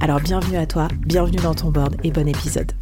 Alors 0.00 0.20
bienvenue 0.20 0.56
à 0.58 0.66
toi, 0.66 0.88
bienvenue 1.06 1.38
dans 1.38 1.54
ton 1.54 1.70
board 1.70 1.96
et 2.04 2.10
bon 2.10 2.28
épisode. 2.28 2.72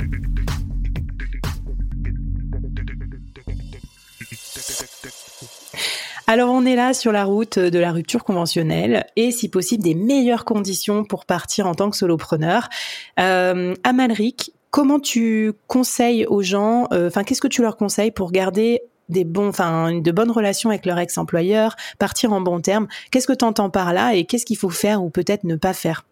Alors 6.27 6.51
on 6.51 6.65
est 6.67 6.77
là 6.77 6.95
sur 6.95 7.13
la 7.13 7.25
route 7.25 7.59
de 7.59 7.79
la 7.79 7.93
rupture 7.93 8.25
conventionnelle 8.25 9.07
et 9.17 9.31
si 9.31 9.49
possible 9.49 9.83
des 9.83 9.95
meilleures 9.95 10.45
conditions 10.45 11.05
pour 11.05 11.27
partir 11.27 11.67
en 11.67 11.75
tant 11.75 11.91
que 11.91 11.97
solopreneur. 11.97 12.69
Euh, 13.21 13.75
Amalric, 13.85 14.53
comment 14.71 14.99
tu 14.99 15.53
conseilles 15.67 16.27
aux 16.27 16.43
gens, 16.43 16.89
euh, 16.93 17.09
enfin 17.09 17.25
qu'est-ce 17.25 17.41
que 17.41 17.49
tu 17.49 17.63
leur 17.63 17.77
conseilles 17.77 18.11
pour 18.11 18.33
garder 18.33 18.81
des 19.09 19.25
bons, 19.25 19.49
enfin, 19.49 19.93
de 20.01 20.11
bonnes 20.11 20.31
relations 20.31 20.71
avec 20.71 20.87
leur 20.87 20.99
ex-employeur, 20.99 21.77
partir 21.99 22.33
en 22.33 22.41
bon 22.41 22.61
terme? 22.61 22.89
Qu'est-ce 23.11 23.27
que 23.27 23.35
tu 23.35 23.45
entends 23.45 23.71
par 23.71 23.93
là 23.93 24.15
et 24.15 24.25
qu'est-ce 24.25 24.47
qu'il 24.47 24.57
faut 24.57 24.71
faire 24.71 25.03
ou 25.03 25.11
peut-être 25.11 25.45
ne 25.45 25.57
pas 25.57 25.75
faire? 25.75 26.05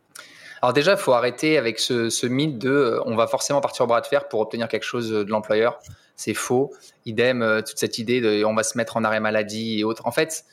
Alors 0.63 0.73
déjà, 0.73 0.93
il 0.93 0.97
faut 0.97 1.13
arrêter 1.13 1.59
avec 1.59 1.81
ce, 1.81 2.27
mythe 2.27 2.57
de 2.57 2.71
euh, 2.71 3.03
on 3.05 3.17
va 3.17 3.27
forcément 3.27 3.61
partir 3.61 3.85
au 3.85 3.89
bras 3.89 4.01
de 4.01 4.07
fer 4.07 4.29
pour 4.29 4.39
obtenir 4.39 4.69
quelque 4.69 4.85
chose 4.85 5.11
de 5.11 5.29
l'employeur. 5.29 5.81
C'est 6.15 6.35
faux. 6.35 6.73
Idem, 7.05 7.43
euh, 7.43 7.63
toute 7.63 7.79
cette 7.79 7.99
idée 7.99 8.21
de 8.21 8.45
on 8.45 8.55
va 8.55 8.63
se 8.63 8.79
mettre 8.79 8.97
en 8.97 9.03
arrêt 9.03 9.19
maladie 9.19 9.81
et 9.81 9.85
autres. 9.85 10.07
En 10.07 10.13
fait, 10.13 10.45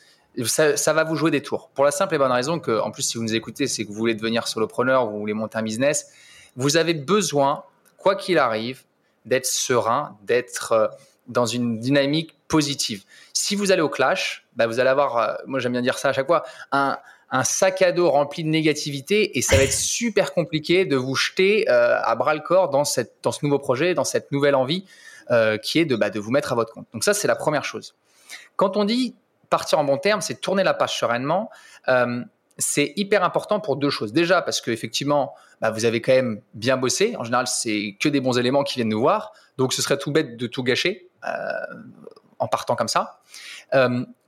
ça, 0.46 0.94
va 0.94 1.04
vous 1.04 1.16
jouer 1.16 1.30
des 1.30 1.44
tours. 1.44 1.70
Pour 1.76 1.86
la 1.86 1.92
simple 1.92 2.16
et 2.16 2.18
bonne 2.18 2.32
raison 2.32 2.60
que, 2.60 2.80
en 2.80 2.90
plus, 2.90 3.04
si 3.04 3.18
vous 3.18 3.24
nous 3.24 3.36
écoutez, 3.36 3.68
c'est 3.68 3.84
que 3.84 3.90
vous 3.90 3.94
voulez 3.96 4.16
devenir 4.16 4.48
solopreneur, 4.48 5.06
vous 5.06 5.20
voulez 5.20 5.36
monter 5.36 5.60
un 5.60 5.64
business, 5.64 6.08
vous 6.56 6.76
avez 6.76 6.96
besoin, 6.96 7.64
quoi 7.98 8.16
qu'il 8.16 8.40
arrive, 8.40 8.82
d'être 9.26 9.46
serein, 9.46 10.18
d'être 10.24 10.72
euh, 10.72 10.88
dans 11.28 11.46
une 11.46 11.80
dynamique 11.80 12.36
positive. 12.48 13.04
Si 13.34 13.56
vous 13.56 13.72
allez 13.72 13.84
au 13.84 13.90
clash, 13.90 14.48
bah, 14.56 14.66
vous 14.66 14.80
allez 14.80 14.90
avoir, 14.90 15.38
moi 15.46 15.60
j'aime 15.60 15.74
bien 15.74 15.84
dire 15.84 16.00
ça 16.00 16.10
à 16.10 16.14
chaque 16.14 16.26
fois, 16.26 16.44
un, 16.72 16.98
un 17.32 17.44
sac 17.44 17.82
à 17.82 17.92
dos 17.92 18.10
rempli 18.10 18.44
de 18.44 18.50
négativité 18.50 19.38
et 19.38 19.42
ça 19.42 19.58
va 19.58 19.64
être 19.64 19.74
super 19.74 20.34
compliqué 20.34 20.86
de 20.86 20.96
vous 20.96 21.16
jeter 21.16 21.70
euh, 21.70 22.00
à 22.02 22.16
bras 22.16 22.34
le 22.34 22.42
corps 22.42 22.70
dans, 22.70 22.84
cette, 22.84 23.16
dans 23.24 23.32
ce 23.32 23.46
nouveau 23.46 23.60
projet, 23.60 23.94
dans 23.94 24.04
cette 24.04 24.32
nouvelle 24.32 24.56
envie 24.56 24.86
euh, 25.32 25.58
qui 25.58 25.80
est 25.80 25.86
de, 25.86 25.96
bah, 25.96 26.10
de 26.10 26.20
vous 26.20 26.32
mettre 26.32 26.52
à 26.52 26.56
votre 26.56 26.74
compte. 26.74 26.88
Donc 26.94 27.04
ça, 27.04 27.14
c'est 27.14 27.28
la 27.28 27.36
première 27.36 27.64
chose. 27.64 27.96
Quand 28.56 28.78
on 28.78 28.86
dit 28.86 29.16
partir 29.50 29.80
en 29.80 29.84
bon 29.84 29.98
terme, 29.98 30.22
c'est 30.22 30.42
tourner 30.42 30.64
la 30.64 30.74
page 30.74 30.98
sereinement. 30.98 31.50
Euh, 31.88 32.24
c'est 32.58 32.94
hyper 32.98 33.24
important 33.24 33.60
pour 33.60 33.78
deux 33.78 33.90
choses. 33.90 34.12
Déjà 34.12 34.42
parce 34.42 34.60
que 34.60 34.72
effectivement, 34.72 35.34
bah, 35.62 35.72
vous 35.72 35.86
avez 35.86 36.02
quand 36.02 36.14
même 36.14 36.42
bien 36.54 36.78
bossé. 36.78 37.16
En 37.18 37.24
général, 37.24 37.48
c'est 37.48 37.96
que 38.00 38.10
des 38.10 38.20
bons 38.20 38.38
éléments 38.38 38.64
qui 38.64 38.76
viennent 38.76 38.90
nous 38.90 39.00
voir. 39.00 39.34
Donc, 39.58 39.74
ce 39.74 39.82
serait 39.82 39.98
tout 39.98 40.12
bête 40.12 40.36
de 40.36 40.48
tout 40.48 40.64
gâcher 40.64 41.08
en 42.38 42.48
partant 42.48 42.76
comme 42.76 42.88
ça. 42.88 43.20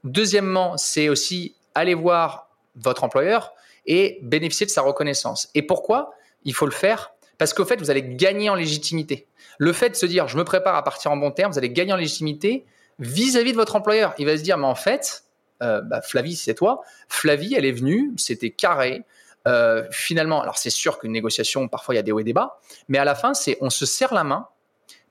deuxièmement, 0.03 0.75
c'est 0.77 1.07
aussi 1.07 1.55
aller 1.73 1.93
voir 1.93 2.50
votre 2.75 3.03
employeur 3.03 3.53
et 3.85 4.19
bénéficier 4.21 4.65
de 4.65 4.71
sa 4.71 4.81
reconnaissance. 4.81 5.49
Et 5.55 5.61
pourquoi 5.61 6.13
il 6.43 6.53
faut 6.53 6.65
le 6.65 6.71
faire? 6.71 7.13
Parce 7.37 7.53
qu'au 7.53 7.65
fait, 7.65 7.77
vous 7.77 7.89
allez 7.89 8.03
gagner 8.03 8.49
en 8.49 8.55
légitimité. 8.55 9.27
Le 9.57 9.73
fait 9.73 9.89
de 9.89 9.95
se 9.95 10.05
dire, 10.05 10.27
je 10.27 10.37
me 10.37 10.43
prépare 10.43 10.75
à 10.75 10.83
partir 10.83 11.11
en 11.11 11.17
bon 11.17 11.31
terme, 11.31 11.51
vous 11.51 11.57
allez 11.57 11.71
gagner 11.71 11.93
en 11.93 11.97
légitimité 11.97 12.65
vis-à-vis 12.99 13.51
de 13.51 13.57
votre 13.57 13.75
employeur. 13.75 14.13
Il 14.19 14.25
va 14.25 14.37
se 14.37 14.43
dire, 14.43 14.57
mais 14.57 14.67
en 14.67 14.75
fait, 14.75 15.23
euh, 15.61 15.81
bah, 15.81 16.01
Flavie, 16.01 16.35
c'est 16.35 16.53
toi. 16.53 16.81
Flavie, 17.09 17.55
elle 17.55 17.65
est 17.65 17.71
venue, 17.71 18.11
c'était 18.17 18.51
carré. 18.51 19.03
Euh, 19.47 19.87
finalement, 19.91 20.41
alors 20.41 20.57
c'est 20.57 20.69
sûr 20.69 20.99
qu'une 20.99 21.11
négociation, 21.11 21.67
parfois 21.67 21.95
il 21.95 21.97
y 21.97 21.99
a 21.99 22.03
des 22.03 22.11
hauts 22.11 22.19
et 22.19 22.23
des 22.23 22.33
bas, 22.33 22.59
mais 22.87 22.99
à 22.99 23.05
la 23.05 23.15
fin, 23.15 23.33
c'est 23.33 23.57
on 23.59 23.71
se 23.71 23.87
serre 23.87 24.13
la 24.13 24.23
main 24.23 24.47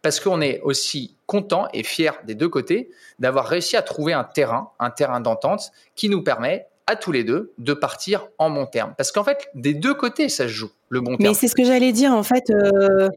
parce 0.02 0.20
qu'on 0.20 0.40
est 0.40 0.60
aussi 0.60 1.16
content 1.26 1.68
et 1.72 1.82
fier 1.82 2.18
des 2.24 2.34
deux 2.34 2.48
côtés 2.48 2.90
d'avoir 3.18 3.46
réussi 3.46 3.76
à 3.76 3.82
trouver 3.82 4.12
un 4.12 4.24
terrain, 4.24 4.70
un 4.78 4.90
terrain 4.90 5.20
d'entente 5.20 5.72
qui 5.96 6.08
nous 6.08 6.22
permet 6.22 6.68
à 6.90 6.96
tous 6.96 7.12
les 7.12 7.24
deux 7.24 7.52
de 7.58 7.72
partir 7.72 8.26
en 8.38 8.50
bon 8.50 8.66
terme. 8.66 8.94
Parce 8.96 9.12
qu'en 9.12 9.24
fait, 9.24 9.48
des 9.54 9.74
deux 9.74 9.94
côtés, 9.94 10.28
ça 10.28 10.44
se 10.44 10.52
joue, 10.52 10.70
le 10.88 11.00
bon 11.00 11.16
terme. 11.16 11.30
Mais 11.30 11.34
c'est 11.34 11.48
ce 11.48 11.54
que 11.54 11.64
j'allais 11.64 11.92
dire, 11.92 12.12
en 12.12 12.24
fait. 12.24 12.50
Euh, 12.50 13.08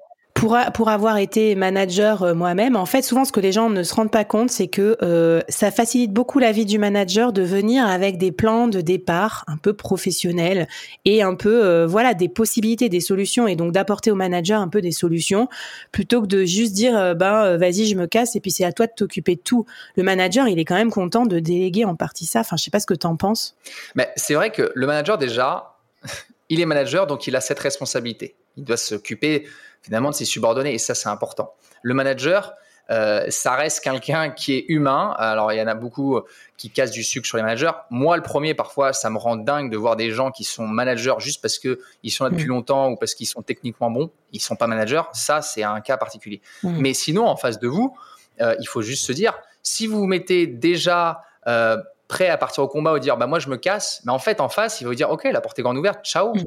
pour, 0.74 0.90
avoir 0.90 1.18
été 1.18 1.56
manager 1.56 2.24
euh, 2.24 2.34
moi-même, 2.34 2.76
en 2.76 2.86
fait, 2.86 3.02
souvent, 3.02 3.24
ce 3.24 3.32
que 3.32 3.40
les 3.40 3.54
gens 3.54 3.70
ne 3.70 3.82
se 3.84 3.94
rendent 3.94 4.12
pas 4.12 4.26
compte, 4.26 4.50
c'est 4.50 4.68
que 4.68 4.98
euh, 5.02 5.42
ça 5.48 5.72
facilite 5.72 6.12
beaucoup 6.12 6.40
la 6.40 6.52
vie 6.52 6.66
du 6.66 6.78
manager 6.78 7.32
de 7.32 7.42
venir 7.42 7.88
avec 7.88 8.18
des 8.18 8.32
plans 8.32 8.68
de 8.68 8.82
départ 8.82 9.46
un 9.48 9.56
peu 9.56 9.74
professionnels 9.74 10.68
et 11.06 11.24
un 11.24 11.36
peu, 11.36 11.64
euh, 11.64 11.88
voilà, 11.88 12.14
des 12.14 12.28
possibilités, 12.28 12.90
des 12.90 13.00
solutions, 13.00 13.48
et 13.48 13.56
donc 13.56 13.72
d'apporter 13.72 14.12
au 14.12 14.16
manager 14.16 14.60
un 14.60 14.68
peu 14.68 14.82
des 14.82 14.92
solutions, 14.92 15.48
plutôt 15.92 16.22
que 16.22 16.28
de 16.28 16.44
juste 16.44 16.74
dire, 16.74 17.16
ben, 17.16 17.56
vas-y, 17.56 17.86
je 17.86 17.96
me 17.96 18.08
casse, 18.08 18.36
et 18.36 18.42
puis 18.42 18.52
c'est 18.52 18.66
à 18.66 18.74
toi 18.74 18.88
de 18.88 18.94
t'occuper 18.96 19.36
de 19.36 19.42
tout. 19.42 19.66
Le 19.96 20.04
manager, 20.04 20.48
il 20.48 20.60
est 20.60 20.66
quand 20.66 20.76
même 20.76 20.92
content 20.92 21.26
de 21.26 21.40
déléguer 21.40 21.86
en 21.86 21.96
partie 21.96 22.26
ça. 22.26 22.42
Enfin, 22.42 22.58
je 22.58 22.64
sais 22.64 22.72
pas 22.72 22.80
ce 22.80 22.86
que 22.86 22.94
tu 22.94 23.08
en 23.08 23.16
penses. 23.16 23.56
Mais 23.96 24.10
c'est 24.18 24.34
vrai 24.34 24.52
que 24.52 24.72
le 24.76 24.88
manager, 24.88 25.18
déjà, 25.18 25.78
il 26.50 26.60
est 26.60 26.66
manager, 26.66 27.08
donc 27.08 27.28
il 27.28 27.36
a 27.36 27.42
cette 27.42 27.60
responsabilité. 27.60 28.36
Il 28.58 28.64
doit 28.64 28.78
s'occuper 28.78 29.48
finalement 29.82 30.10
de 30.10 30.16
ses 30.16 30.26
subordonnés. 30.26 30.74
Et 30.74 30.78
ça, 30.78 30.96
c'est 30.96 31.10
important. 31.10 31.54
Le 31.82 31.94
manager, 31.94 32.54
euh, 32.92 33.26
ça 33.30 33.56
reste 33.56 33.82
quelqu'un 33.82 34.30
qui 34.30 34.54
est 34.54 34.66
humain. 34.68 35.14
Alors, 35.18 35.52
il 35.54 35.58
y 35.58 35.62
en 35.62 35.68
a 35.68 35.76
beaucoup 35.76 36.20
qui 36.58 36.70
cassent 36.70 36.92
du 36.92 37.04
sucre 37.04 37.28
sur 37.28 37.38
les 37.38 37.44
managers. 37.44 37.72
Moi, 37.90 38.18
le 38.18 38.24
premier, 38.24 38.54
parfois, 38.54 38.94
ça 38.94 39.10
me 39.10 39.18
rend 39.18 39.36
dingue 39.36 39.72
de 39.72 39.78
voir 39.78 39.96
des 39.96 40.12
gens 40.12 40.32
qui 40.32 40.44
sont 40.44 40.68
managers 40.68 41.16
juste 41.20 41.42
parce 41.42 41.60
qu'ils 41.60 42.12
sont 42.12 42.24
là 42.24 42.30
depuis 42.30 42.46
mm. 42.46 42.50
longtemps 42.50 42.90
ou 42.92 42.96
parce 42.96 43.16
qu'ils 43.16 43.28
sont 43.28 43.42
techniquement 43.42 43.90
bons. 43.90 44.12
Ils 44.32 44.42
sont 44.42 44.56
pas 44.56 44.68
managers. 44.68 45.04
Ça, 45.14 45.42
c'est 45.42 45.64
un 45.64 45.82
cas 45.82 45.98
particulier. 45.98 46.42
Mm. 46.64 46.78
Mais 46.80 46.94
sinon, 46.94 47.26
en 47.26 47.36
face 47.36 47.60
de 47.60 47.68
vous, 47.68 47.96
euh, 48.42 48.56
il 48.60 48.68
faut 48.68 48.82
juste 48.82 49.06
se 49.06 49.12
dire, 49.14 49.34
si 49.62 49.88
vous 49.88 50.00
vous 50.00 50.08
mettez 50.08 50.48
déjà 50.48 51.22
euh, 51.48 51.78
prêt 52.08 52.30
à 52.30 52.38
partir 52.38 52.64
au 52.64 52.68
combat 52.68 52.94
ou 52.94 53.00
dire, 53.00 53.18
bah, 53.18 53.28
moi, 53.28 53.40
je 53.40 53.50
me 53.50 53.58
casse, 53.58 54.02
mais 54.06 54.12
en 54.12 54.20
fait, 54.20 54.42
en 54.42 54.50
face, 54.50 54.82
il 54.82 54.84
va 54.84 54.90
vous 54.90 54.96
dire, 54.96 55.10
OK, 55.10 55.24
la 55.24 55.42
porte 55.42 55.58
est 55.60 55.62
grande 55.62 55.78
ouverte, 55.78 56.06
ciao. 56.06 56.36
Mm. 56.36 56.44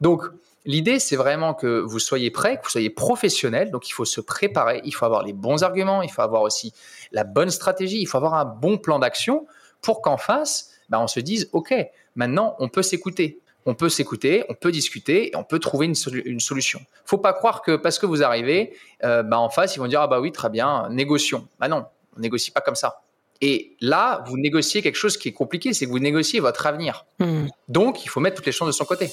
Donc, 0.00 0.24
L'idée, 0.66 0.98
c'est 0.98 1.16
vraiment 1.16 1.54
que 1.54 1.80
vous 1.80 1.98
soyez 1.98 2.30
prêt, 2.30 2.58
que 2.58 2.64
vous 2.64 2.70
soyez 2.70 2.90
professionnel. 2.90 3.70
Donc, 3.70 3.88
il 3.88 3.92
faut 3.92 4.04
se 4.04 4.20
préparer, 4.20 4.82
il 4.84 4.92
faut 4.92 5.06
avoir 5.06 5.22
les 5.22 5.32
bons 5.32 5.62
arguments, 5.62 6.02
il 6.02 6.10
faut 6.10 6.20
avoir 6.20 6.42
aussi 6.42 6.74
la 7.12 7.24
bonne 7.24 7.50
stratégie, 7.50 7.98
il 7.98 8.06
faut 8.06 8.18
avoir 8.18 8.34
un 8.34 8.44
bon 8.44 8.76
plan 8.76 8.98
d'action 8.98 9.46
pour 9.80 10.02
qu'en 10.02 10.18
face, 10.18 10.70
bah, 10.90 11.00
on 11.00 11.06
se 11.06 11.20
dise, 11.20 11.48
OK, 11.52 11.74
maintenant, 12.14 12.56
on 12.58 12.68
peut 12.68 12.82
s'écouter. 12.82 13.40
On 13.66 13.74
peut 13.74 13.88
s'écouter, 13.88 14.44
on 14.48 14.54
peut 14.54 14.72
discuter 14.72 15.32
et 15.32 15.36
on 15.36 15.44
peut 15.44 15.58
trouver 15.58 15.86
une, 15.86 15.94
une 16.24 16.40
solution. 16.40 16.80
Faut 17.04 17.18
pas 17.18 17.32
croire 17.32 17.62
que 17.62 17.76
parce 17.76 17.98
que 17.98 18.06
vous 18.06 18.22
arrivez, 18.22 18.74
euh, 19.04 19.22
bah, 19.22 19.38
en 19.38 19.50
face, 19.50 19.76
ils 19.76 19.78
vont 19.78 19.86
dire, 19.86 20.00
ah 20.00 20.08
bah 20.08 20.20
oui, 20.20 20.32
très 20.32 20.50
bien, 20.50 20.88
négocions. 20.90 21.46
Bah 21.58 21.68
non, 21.68 21.84
on 22.16 22.20
négocie 22.20 22.50
pas 22.50 22.62
comme 22.62 22.74
ça. 22.74 23.02
Et 23.40 23.76
là, 23.80 24.22
vous 24.26 24.36
négociez 24.36 24.82
quelque 24.82 24.96
chose 24.96 25.16
qui 25.16 25.28
est 25.28 25.32
compliqué, 25.32 25.72
c'est 25.72 25.86
que 25.86 25.90
vous 25.90 25.98
négociez 25.98 26.40
votre 26.40 26.66
avenir. 26.66 27.06
Hmm. 27.18 27.46
Donc, 27.68 28.04
il 28.04 28.08
faut 28.08 28.20
mettre 28.20 28.36
toutes 28.36 28.46
les 28.46 28.52
chances 28.52 28.68
de 28.68 28.72
son 28.72 28.84
côté. 28.84 29.10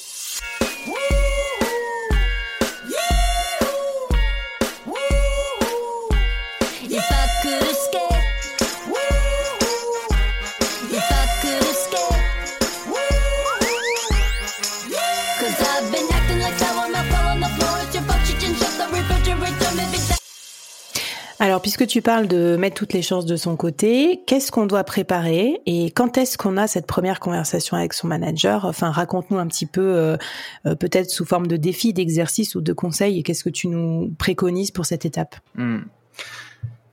Alors, 21.39 21.61
puisque 21.61 21.85
tu 21.85 22.01
parles 22.01 22.27
de 22.27 22.55
mettre 22.57 22.75
toutes 22.75 22.93
les 22.93 23.03
chances 23.03 23.25
de 23.25 23.35
son 23.35 23.55
côté, 23.55 24.23
qu'est-ce 24.25 24.51
qu'on 24.51 24.65
doit 24.65 24.83
préparer 24.83 25.61
et 25.67 25.91
quand 25.91 26.17
est-ce 26.17 26.35
qu'on 26.35 26.57
a 26.57 26.67
cette 26.67 26.87
première 26.87 27.19
conversation 27.19 27.77
avec 27.77 27.93
son 27.93 28.07
manager? 28.07 28.65
Enfin, 28.65 28.89
raconte-nous 28.89 29.37
un 29.37 29.45
petit 29.45 29.67
peu, 29.67 29.81
euh, 29.81 30.17
euh, 30.65 30.73
peut-être 30.73 31.11
sous 31.11 31.25
forme 31.25 31.45
de 31.45 31.55
défi, 31.55 31.93
d'exercice 31.93 32.55
ou 32.55 32.61
de 32.61 32.73
conseil, 32.73 33.19
et 33.19 33.23
qu'est-ce 33.23 33.43
que 33.43 33.51
tu 33.51 33.67
nous 33.67 34.13
préconises 34.17 34.71
pour 34.71 34.87
cette 34.87 35.05
étape? 35.05 35.35
Hmm. 35.53 35.81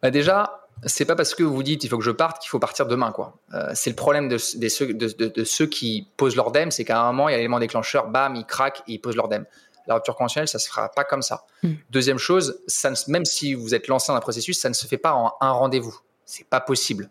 bah 0.03 0.11
Déjà, 0.11 0.69
c'est 0.85 1.07
pas 1.07 1.17
parce 1.17 1.35
que 1.35 1.43
vous 1.43 1.63
dites 1.63 1.83
il 1.85 1.89
faut 1.89 1.99
que 1.99 2.05
je 2.05 2.11
parte 2.11 2.43
qu'il 2.43 2.51
faut 2.51 2.59
partir 2.59 2.87
demain, 2.87 3.13
quoi. 3.13 3.39
Euh, 3.55 3.71
c'est 3.73 3.91
le 3.91 3.97
problème 3.97 4.29
de, 4.29 4.37
ceux, 4.37 5.67
qui 5.67 6.09
posent 6.19 6.37
leur 6.37 6.53
DEM, 6.53 6.71
c'est 6.71 6.85
qu'à 6.85 7.01
un 7.01 7.13
moment, 7.13 7.31
il 7.31 7.33
y 7.33 7.35
a 7.35 7.39
l'élément 7.39 7.61
déclencheur, 7.61 8.09
bam, 8.09 8.37
ils 8.37 8.45
craquent 8.45 8.83
et 8.89 8.95
ils 8.95 8.99
posent 8.99 9.17
leur 9.17 9.29
DEM. 9.29 9.47
La 9.87 9.95
rupture 9.95 10.17
conventionnelle, 10.17 10.49
ça 10.49 10.59
se 10.59 10.69
fera 10.69 10.89
pas 10.89 11.05
comme 11.05 11.23
ça. 11.23 11.45
Hmm. 11.63 11.75
Deuxième 11.91 12.19
chose, 12.19 12.61
ça 12.67 12.93
même 13.09 13.25
si 13.25 13.55
vous 13.55 13.75
êtes 13.75 13.89
lancé 13.89 14.13
dans 14.13 14.17
un 14.17 14.21
processus, 14.21 14.59
ça 14.59 14.69
ne 14.69 14.75
se 14.75 14.87
fait 14.87 14.99
pas 14.99 15.13
en 15.15 15.35
un 15.41 15.51
rendez-vous. 15.51 15.99
C'est 16.25 16.47
pas 16.47 16.61
possible. 16.61 17.11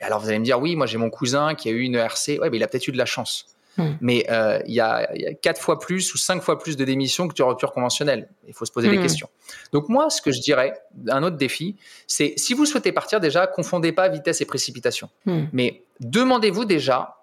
alors 0.00 0.20
vous 0.20 0.28
allez 0.28 0.38
me 0.38 0.44
dire, 0.44 0.60
oui, 0.60 0.76
moi 0.76 0.86
j'ai 0.86 0.98
mon 0.98 1.10
cousin 1.10 1.54
qui 1.54 1.68
a 1.68 1.72
eu 1.72 1.80
une 1.80 1.94
ERC. 1.94 2.38
Ouais, 2.40 2.50
mais 2.50 2.56
il 2.56 2.62
a 2.62 2.68
peut-être 2.68 2.88
eu 2.88 2.92
de 2.92 2.98
la 2.98 3.06
chance. 3.06 3.46
Hmm. 3.76 3.92
Mais 4.00 4.26
euh, 4.28 4.60
il 4.66 4.74
y, 4.74 4.80
a, 4.80 5.08
quatre 5.40 5.60
fois 5.60 5.78
plus 5.78 6.12
ou 6.12 6.18
cinq 6.18 6.42
fois 6.42 6.58
plus 6.58 6.76
de 6.76 6.84
démissions 6.84 7.28
que 7.28 7.34
de 7.34 7.42
rupture 7.42 7.72
conventionnelle. 7.72 8.28
Il 8.48 8.54
faut 8.54 8.64
se 8.64 8.72
poser 8.72 8.88
des 8.88 8.98
hmm. 8.98 9.02
questions. 9.02 9.28
Donc 9.72 9.88
moi, 9.88 10.10
ce 10.10 10.20
que 10.20 10.32
je 10.32 10.40
dirais, 10.40 10.74
un 11.08 11.22
autre 11.22 11.36
défi, 11.36 11.76
c'est 12.08 12.34
si 12.36 12.54
vous 12.54 12.66
souhaitez 12.66 12.90
partir 12.90 13.20
déjà, 13.20 13.46
confondez 13.46 13.92
pas 13.92 14.08
vitesse 14.08 14.40
et 14.40 14.44
précipitation. 14.44 15.08
Mais 15.52 15.84
demandez-vous 16.00 16.64
déjà 16.64 17.18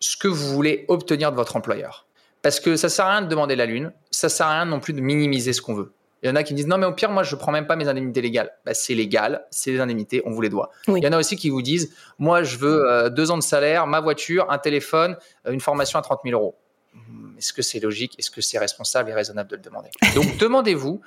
ce 0.00 0.16
que 0.16 0.28
vous 0.28 0.48
voulez 0.48 0.84
obtenir 0.88 1.30
de 1.30 1.36
votre 1.36 1.56
employeur. 1.56 2.06
Parce 2.42 2.58
que 2.60 2.76
ça 2.76 2.88
sert 2.88 3.06
à 3.06 3.12
rien 3.12 3.22
de 3.22 3.28
demander 3.28 3.56
la 3.56 3.66
lune, 3.66 3.92
ça 4.10 4.28
sert 4.28 4.46
à 4.46 4.54
rien 4.54 4.64
non 4.64 4.80
plus 4.80 4.92
de 4.92 5.00
minimiser 5.00 5.52
ce 5.52 5.62
qu'on 5.62 5.74
veut. 5.74 5.92
Il 6.22 6.28
y 6.28 6.30
en 6.30 6.36
a 6.36 6.44
qui 6.44 6.54
disent 6.54 6.68
non 6.68 6.78
mais 6.78 6.86
au 6.86 6.92
pire 6.92 7.10
moi 7.10 7.24
je 7.24 7.34
prends 7.34 7.50
même 7.50 7.66
pas 7.66 7.74
mes 7.74 7.88
indemnités 7.88 8.20
légales. 8.20 8.52
Bah, 8.64 8.74
c'est 8.74 8.94
légal, 8.94 9.44
c'est 9.50 9.72
des 9.72 9.80
indemnités, 9.80 10.22
on 10.24 10.30
vous 10.30 10.40
les 10.40 10.48
doit. 10.48 10.70
Il 10.86 11.02
y 11.02 11.06
en 11.06 11.12
a 11.12 11.18
aussi 11.18 11.36
qui 11.36 11.50
vous 11.50 11.62
disent 11.62 11.94
moi 12.18 12.42
je 12.42 12.58
veux 12.58 12.88
euh, 12.88 13.10
deux 13.10 13.30
ans 13.30 13.38
de 13.38 13.42
salaire, 13.42 13.86
ma 13.86 14.00
voiture, 14.00 14.46
un 14.50 14.58
téléphone, 14.58 15.16
euh, 15.46 15.52
une 15.52 15.60
formation 15.60 15.98
à 15.98 16.02
30 16.02 16.20
000 16.24 16.38
euros. 16.38 16.56
Hmm, 16.94 17.36
est-ce 17.38 17.52
que 17.52 17.62
c'est 17.62 17.80
logique? 17.80 18.16
Est-ce 18.18 18.30
que 18.30 18.40
c'est 18.40 18.58
responsable 18.58 19.10
et 19.10 19.14
raisonnable 19.14 19.50
de 19.50 19.56
le 19.56 19.62
demander? 19.62 19.90
Donc 20.14 20.36
demandez-vous 20.38 21.00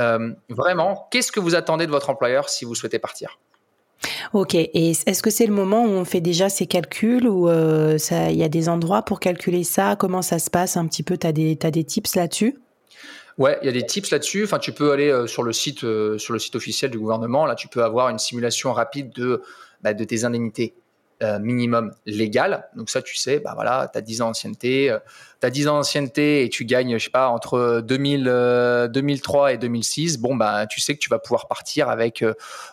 euh, 0.00 0.32
vraiment 0.48 1.08
qu'est-ce 1.10 1.30
que 1.30 1.40
vous 1.40 1.54
attendez 1.54 1.86
de 1.86 1.92
votre 1.92 2.10
employeur 2.10 2.48
si 2.48 2.64
vous 2.64 2.74
souhaitez 2.74 2.98
partir? 2.98 3.38
Ok, 4.34 4.54
et 4.54 4.90
est-ce 4.90 5.22
que 5.22 5.30
c'est 5.30 5.46
le 5.46 5.54
moment 5.54 5.84
où 5.84 5.88
on 5.88 6.04
fait 6.04 6.20
déjà 6.20 6.50
ces 6.50 6.66
calculs 6.66 7.26
ou 7.26 7.48
euh, 7.48 7.96
il 8.10 8.36
y 8.36 8.42
a 8.42 8.48
des 8.50 8.68
endroits 8.68 9.02
pour 9.02 9.20
calculer 9.20 9.64
ça? 9.64 9.96
Comment 9.96 10.20
ça 10.20 10.38
se 10.38 10.50
passe 10.50 10.76
un 10.76 10.86
petit 10.86 11.02
peu? 11.02 11.16
Tu 11.16 11.26
as 11.26 11.32
des, 11.32 11.54
des 11.54 11.84
tips 11.84 12.14
là-dessus? 12.14 12.58
Ouais, 13.38 13.58
il 13.62 13.66
y 13.66 13.68
a 13.70 13.72
des 13.72 13.86
tips 13.86 14.10
là-dessus. 14.10 14.44
Enfin, 14.44 14.58
tu 14.58 14.72
peux 14.72 14.92
aller 14.92 15.08
euh, 15.08 15.26
sur 15.26 15.42
le 15.42 15.52
site 15.54 15.82
euh, 15.84 16.18
sur 16.18 16.34
le 16.34 16.38
site 16.38 16.56
officiel 16.56 16.90
du 16.90 16.98
gouvernement. 16.98 17.46
Là, 17.46 17.54
tu 17.54 17.68
peux 17.68 17.82
avoir 17.82 18.10
une 18.10 18.18
simulation 18.18 18.74
rapide 18.74 19.12
de 19.14 19.42
bah, 19.82 19.94
de 19.94 20.04
tes 20.04 20.24
indemnités 20.24 20.74
minimum 21.40 21.92
légales. 22.06 22.68
Donc 22.76 22.90
ça, 22.90 23.02
tu 23.02 23.16
sais, 23.16 23.40
bah 23.40 23.50
voilà, 23.56 23.90
tu 23.92 23.98
as 23.98 24.00
10 24.00 24.22
ans 24.22 24.26
d'ancienneté, 24.28 24.96
tu 25.40 25.46
as 25.48 25.50
10 25.50 25.66
ans 25.66 25.74
d'ancienneté 25.74 26.44
et 26.44 26.48
tu 26.48 26.64
gagnes, 26.64 26.96
je 26.96 27.02
sais 27.02 27.10
pas, 27.10 27.28
entre 27.28 27.80
2000, 27.80 28.88
2003 28.92 29.54
et 29.54 29.58
2006. 29.58 30.18
Bon, 30.18 30.36
bah 30.36 30.68
tu 30.68 30.80
sais 30.80 30.94
que 30.94 31.00
tu 31.00 31.08
vas 31.08 31.18
pouvoir 31.18 31.48
partir 31.48 31.88
avec 31.88 32.24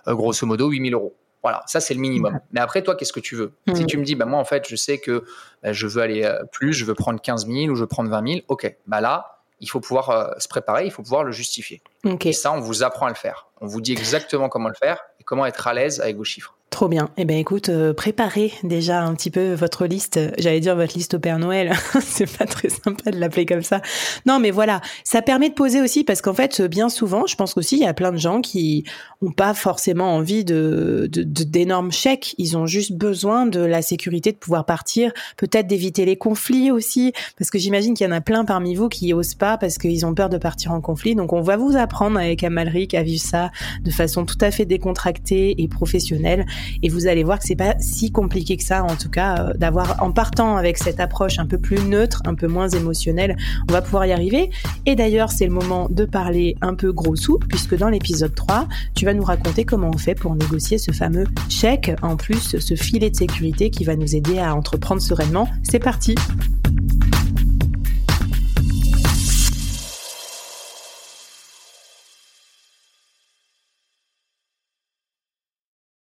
grosso 0.06 0.46
modo 0.46 0.69
8000 0.69 0.94
euros. 0.94 1.16
Voilà, 1.45 1.62
ça 1.68 1.80
c'est 1.80 1.94
le 1.94 2.00
minimum. 2.00 2.39
Mais 2.53 2.59
après, 2.59 2.81
toi, 2.81 2.95
qu'est-ce 2.95 3.13
que 3.13 3.19
tu 3.19 3.36
veux? 3.36 3.53
Si 3.75 3.83
mm. 3.83 3.86
tu 3.86 3.97
me 4.00 4.03
dis, 4.03 4.15
bah, 4.15 4.25
moi 4.25 4.39
en 4.39 4.45
fait, 4.45 4.68
je 4.68 4.75
sais 4.75 4.97
que 4.97 5.24
bah, 5.62 5.74
je 5.74 5.86
veux 5.86 6.01
aller 6.01 6.24
euh, 6.24 6.44
plus, 6.51 6.74
je 6.74 6.86
veux 6.86 6.95
prendre 6.95 7.21
15 7.21 7.45
000 7.45 7.71
ou 7.71 7.75
je 7.75 7.81
veux 7.81 7.88
prendre 7.88 8.09
20 8.09 8.27
000, 8.27 8.39
ok, 8.47 8.75
bah 8.88 9.00
là, 9.00 9.44
il 9.59 9.69
faut 9.69 9.80
pouvoir 9.80 10.09
euh, 10.09 10.31
se 10.39 10.47
préparer, 10.47 10.86
il 10.86 10.92
faut 10.92 11.03
pouvoir 11.03 11.24
le 11.24 11.31
justifier. 11.31 11.83
Et 12.24 12.33
ça, 12.33 12.51
on 12.51 12.62
vous 12.62 12.81
apprend 12.81 13.06
à 13.06 13.09
le 13.09 13.15
faire. 13.15 13.45
On 13.62 13.68
vous 13.68 13.80
dit 13.80 13.92
exactement 13.92 14.50
comment 14.50 14.69
le 14.69 14.74
faire 14.74 15.03
et 15.19 15.24
comment 15.24 15.45
être 15.45 15.68
à 15.68 15.75
l'aise 15.75 16.01
avec 16.01 16.15
vos 16.15 16.24
chiffres. 16.24 16.56
Trop 16.75 16.89
bien. 16.89 17.10
Eh 17.16 17.24
ben 17.24 17.38
écoute, 17.38 17.69
euh, 17.69 17.94
préparez 17.94 18.51
déjà 18.63 19.01
un 19.01 19.16
petit 19.16 19.31
peu 19.31 19.54
votre 19.54 19.86
liste. 19.86 20.19
J'allais 20.38 20.60
dire 20.60 20.75
votre 20.75 20.94
liste 20.94 21.13
au 21.13 21.19
Père 21.19 21.39
Noël. 21.39 21.72
c'est 22.01 22.30
pas 22.38 22.44
très 22.44 22.68
sympa 22.68 23.12
de 23.12 23.18
l'appeler 23.18 23.45
comme 23.45 23.62
ça. 23.62 23.80
Non, 24.25 24.39
mais 24.39 24.51
voilà, 24.51 24.81
ça 25.06 25.22
permet 25.22 25.48
de 25.48 25.54
poser 25.54 25.80
aussi 25.80 26.04
parce 26.04 26.22
qu'en 26.22 26.33
fait, 26.33 26.62
bien 26.62 26.89
souvent, 26.89 27.27
je 27.27 27.38
pense 27.38 27.54
qu'aussi 27.54 27.77
il 27.77 27.83
y 27.83 27.88
a 27.88 27.94
plein 27.94 28.12
de 28.12 28.18
gens 28.18 28.42
qui 28.42 28.83
ont 29.22 29.31
pas 29.31 29.54
forcément 29.54 30.16
envie 30.18 30.44
de 30.44 31.07
d'énormes 31.10 31.94
chèques. 31.94 32.36
Ils 32.39 32.57
ont 32.57 32.66
juste 32.66 32.92
besoin 32.92 33.45
de 33.45 33.62
la 33.62 33.81
sécurité 33.81 34.33
de 34.33 34.38
pouvoir 34.38 34.66
partir, 34.66 35.13
peut-être 35.38 35.68
d'éviter 35.68 36.04
les 36.04 36.18
conflits 36.18 36.71
aussi, 36.71 37.13
parce 37.38 37.51
que 37.51 37.57
j'imagine 37.57 37.94
qu'il 37.94 38.06
y 38.06 38.10
en 38.10 38.13
a 38.13 38.19
plein 38.19 38.44
parmi 38.44 38.75
vous 38.75 38.89
qui 38.89 39.13
osent 39.13 39.36
pas 39.36 39.57
parce 39.57 39.78
qu'ils 39.78 40.06
ont 40.06 40.13
peur 40.13 40.28
de 40.28 40.38
partir 40.38 40.74
en 40.74 40.81
conflit. 40.81 41.16
Donc 41.16 41.31
on 41.31 41.42
va 41.42 41.56
vous 41.56 41.78
apprendre 41.78 42.19
avec 42.19 42.44
Amalric 42.44 42.95
à 42.95 43.04
vivre 43.04 43.24
ça 43.24 43.50
de 43.81 43.92
façon 43.92 44.25
tout 44.25 44.38
à 44.42 44.51
fait 44.51 44.66
décontractée 44.66 45.62
et 45.62 45.69
professionnelle. 45.69 46.45
Et 46.83 46.89
vous 46.89 47.07
allez 47.07 47.23
voir 47.23 47.39
que 47.39 47.45
c'est 47.45 47.56
pas 47.56 47.75
si 47.79 48.12
compliqué 48.12 48.57
que 48.57 48.63
ça, 48.63 48.83
en 48.83 48.95
tout 48.95 49.09
cas, 49.09 49.38
euh, 49.38 49.53
d'avoir, 49.56 50.01
en 50.03 50.12
partant 50.12 50.57
avec 50.57 50.77
cette 50.77 51.00
approche 51.00 51.39
un 51.39 51.45
peu 51.45 51.57
plus 51.57 51.79
neutre, 51.83 52.21
un 52.25 52.35
peu 52.35 52.47
moins 52.47 52.69
émotionnelle, 52.69 53.35
on 53.69 53.73
va 53.73 53.81
pouvoir 53.81 54.06
y 54.06 54.12
arriver. 54.12 54.50
Et 54.85 54.95
d'ailleurs, 54.95 55.31
c'est 55.31 55.45
le 55.45 55.51
moment 55.51 55.88
de 55.89 56.06
parler 56.06 56.56
un 56.62 56.75
peu 56.75 56.91
gros 56.91 57.15
sous, 57.15 57.39
puisque 57.39 57.77
dans 57.77 57.89
l'épisode 57.89 58.33
3, 58.33 58.67
tu 58.94 59.06
vas 59.06 59.13
nous 59.13 59.23
raconter 59.23 59.65
comment 59.65 59.91
on 59.94 59.97
fait 59.97 60.15
pour 60.15 60.35
négocier 60.35 60.77
ce 60.77 60.91
fameux 60.91 61.25
chèque, 61.50 61.91
en 62.01 62.15
plus 62.15 62.57
ce 62.59 62.75
filet 62.75 63.09
de 63.09 63.15
sécurité 63.15 63.69
qui 63.69 63.83
va 63.83 63.95
nous 63.95 64.15
aider 64.15 64.39
à 64.39 64.56
entreprendre 64.56 65.01
sereinement. 65.01 65.47
C'est 65.63 65.79
parti! 65.79 66.15